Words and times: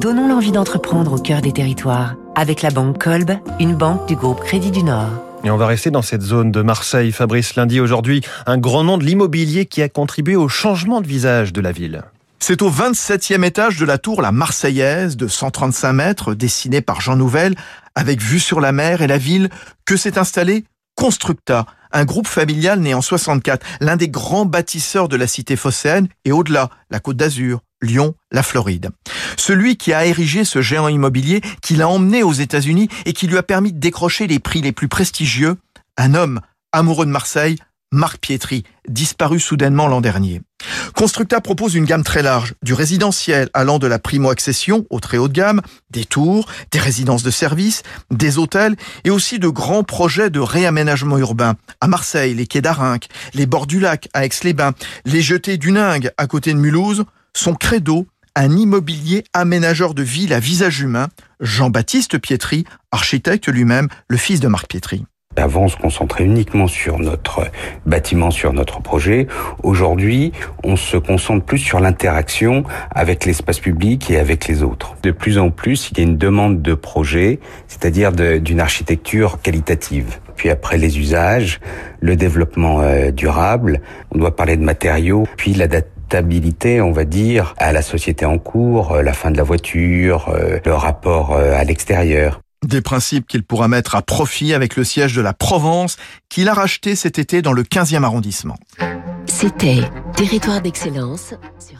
Donnons 0.00 0.28
l'envie 0.28 0.52
d'entreprendre 0.52 1.14
au 1.14 1.18
cœur 1.18 1.40
des 1.40 1.52
territoires 1.52 2.16
avec 2.34 2.60
la 2.60 2.70
banque 2.70 3.02
Kolb, 3.02 3.38
une 3.58 3.74
banque 3.74 4.06
du 4.06 4.16
groupe 4.16 4.40
Crédit 4.40 4.70
du 4.70 4.82
Nord. 4.82 5.08
Et 5.44 5.50
on 5.50 5.56
va 5.56 5.66
rester 5.66 5.90
dans 5.90 6.02
cette 6.02 6.20
zone 6.20 6.52
de 6.52 6.60
Marseille. 6.60 7.10
Fabrice 7.12 7.54
Lundi, 7.54 7.80
aujourd'hui, 7.80 8.22
un 8.46 8.58
grand 8.58 8.84
nom 8.84 8.98
de 8.98 9.04
l'immobilier 9.04 9.64
qui 9.64 9.80
a 9.80 9.88
contribué 9.88 10.36
au 10.36 10.48
changement 10.48 11.00
de 11.00 11.06
visage 11.06 11.54
de 11.54 11.62
la 11.62 11.72
ville. 11.72 12.02
C'est 12.38 12.60
au 12.60 12.70
27e 12.70 13.44
étage 13.44 13.78
de 13.78 13.86
la 13.86 13.96
tour 13.96 14.20
La 14.20 14.32
Marseillaise 14.32 15.16
de 15.16 15.26
135 15.26 15.92
mètres, 15.94 16.34
dessinée 16.34 16.82
par 16.82 17.00
Jean 17.00 17.16
Nouvel, 17.16 17.54
avec 17.94 18.20
vue 18.20 18.40
sur 18.40 18.60
la 18.60 18.72
mer 18.72 19.00
et 19.00 19.06
la 19.06 19.18
ville, 19.18 19.48
que 19.86 19.96
s'est 19.96 20.18
installé 20.18 20.64
Constructa, 20.96 21.64
un 21.92 22.04
groupe 22.04 22.26
familial 22.26 22.80
né 22.80 22.92
en 22.92 23.00
64, 23.00 23.64
l'un 23.80 23.96
des 23.96 24.08
grands 24.08 24.44
bâtisseurs 24.44 25.08
de 25.08 25.16
la 25.16 25.26
cité 25.26 25.56
phocéenne 25.56 26.08
et 26.26 26.32
au-delà, 26.32 26.68
la 26.90 27.00
Côte 27.00 27.16
d'Azur, 27.16 27.60
Lyon, 27.82 28.14
la 28.30 28.42
Floride. 28.42 28.90
Celui 29.36 29.76
qui 29.76 29.92
a 29.92 30.06
érigé 30.06 30.44
ce 30.44 30.60
géant 30.60 30.88
immobilier, 30.88 31.40
qui 31.62 31.76
l'a 31.76 31.88
emmené 31.88 32.22
aux 32.22 32.32
États-Unis 32.32 32.88
et 33.06 33.12
qui 33.12 33.26
lui 33.26 33.38
a 33.38 33.42
permis 33.42 33.72
de 33.72 33.78
décrocher 33.78 34.26
les 34.26 34.38
prix 34.38 34.60
les 34.60 34.72
plus 34.72 34.88
prestigieux, 34.88 35.56
un 35.96 36.14
homme 36.14 36.40
amoureux 36.72 37.06
de 37.06 37.10
Marseille, 37.10 37.56
Marc 37.92 38.18
Pietri, 38.18 38.62
disparu 38.88 39.40
soudainement 39.40 39.88
l'an 39.88 40.00
dernier. 40.00 40.42
Constructa 40.94 41.40
propose 41.40 41.74
une 41.74 41.86
gamme 41.86 42.04
très 42.04 42.22
large, 42.22 42.54
du 42.62 42.72
résidentiel 42.72 43.48
allant 43.52 43.80
de 43.80 43.88
la 43.88 43.98
primo-accession 43.98 44.86
au 44.90 45.00
très 45.00 45.18
haut 45.18 45.26
de 45.26 45.32
gamme, 45.32 45.60
des 45.90 46.04
tours, 46.04 46.46
des 46.70 46.78
résidences 46.78 47.24
de 47.24 47.32
services, 47.32 47.82
des 48.12 48.38
hôtels 48.38 48.76
et 49.02 49.10
aussi 49.10 49.40
de 49.40 49.48
grands 49.48 49.82
projets 49.82 50.30
de 50.30 50.38
réaménagement 50.38 51.18
urbain. 51.18 51.56
À 51.80 51.88
Marseille, 51.88 52.34
les 52.34 52.46
quais 52.46 52.60
d'Arinque, 52.60 53.08
les 53.34 53.46
bords 53.46 53.66
du 53.66 53.80
lac 53.80 54.08
à 54.14 54.24
Aix-les-Bains, 54.24 54.74
les 55.04 55.22
jetés 55.22 55.56
du 55.56 55.72
Ningue 55.72 56.12
à 56.16 56.28
côté 56.28 56.52
de 56.52 56.58
Mulhouse, 56.58 57.04
son 57.34 57.54
credo, 57.54 58.06
un 58.36 58.56
immobilier 58.56 59.24
aménageur 59.32 59.94
de 59.94 60.02
ville 60.02 60.32
à 60.32 60.40
visage 60.40 60.80
humain, 60.80 61.08
Jean-Baptiste 61.40 62.18
Pietri, 62.18 62.64
architecte 62.92 63.48
lui-même, 63.48 63.88
le 64.08 64.16
fils 64.16 64.40
de 64.40 64.48
Marc 64.48 64.68
Pietri. 64.68 65.04
Avant, 65.36 65.62
on 65.62 65.68
se 65.68 65.76
concentrait 65.76 66.24
uniquement 66.24 66.66
sur 66.66 66.98
notre 66.98 67.44
bâtiment, 67.86 68.32
sur 68.32 68.52
notre 68.52 68.82
projet. 68.82 69.28
Aujourd'hui, 69.62 70.32
on 70.64 70.74
se 70.74 70.96
concentre 70.96 71.44
plus 71.44 71.58
sur 71.58 71.78
l'interaction 71.78 72.64
avec 72.90 73.24
l'espace 73.26 73.60
public 73.60 74.10
et 74.10 74.18
avec 74.18 74.48
les 74.48 74.64
autres. 74.64 74.96
De 75.04 75.12
plus 75.12 75.38
en 75.38 75.50
plus, 75.50 75.90
il 75.92 75.98
y 75.98 76.00
a 76.00 76.04
une 76.04 76.18
demande 76.18 76.62
de 76.62 76.74
projet, 76.74 77.38
c'est-à-dire 77.68 78.10
d'une 78.10 78.58
architecture 78.58 79.40
qualitative. 79.40 80.18
Puis 80.34 80.50
après 80.50 80.78
les 80.78 80.98
usages, 80.98 81.60
le 82.00 82.16
développement 82.16 82.80
euh, 82.80 83.12
durable, 83.12 83.82
on 84.10 84.18
doit 84.18 84.34
parler 84.34 84.56
de 84.56 84.64
matériaux, 84.64 85.28
puis 85.36 85.54
on 86.14 86.92
va 86.92 87.04
dire, 87.04 87.54
à 87.58 87.72
la 87.72 87.82
société 87.82 88.24
en 88.24 88.38
cours, 88.38 88.92
euh, 88.92 89.02
la 89.02 89.12
fin 89.12 89.30
de 89.30 89.36
la 89.36 89.42
voiture, 89.42 90.28
euh, 90.28 90.58
le 90.64 90.74
rapport 90.74 91.34
à 91.36 91.64
l'extérieur. 91.64 92.40
Des 92.66 92.82
principes 92.82 93.26
qu'il 93.26 93.42
pourra 93.42 93.68
mettre 93.68 93.94
à 93.94 94.02
profit 94.02 94.52
avec 94.52 94.76
le 94.76 94.84
siège 94.84 95.14
de 95.14 95.22
la 95.22 95.32
Provence 95.32 95.96
qu'il 96.28 96.48
a 96.48 96.54
racheté 96.54 96.94
cet 96.94 97.18
été 97.18 97.40
dans 97.40 97.52
le 97.52 97.62
15e 97.62 98.04
arrondissement. 98.04 98.56
C'était 99.26 99.80
Territoire 100.14 100.60
d'excellence 100.60 101.34
sur 101.58 101.79